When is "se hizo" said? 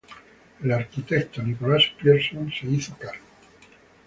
2.51-2.97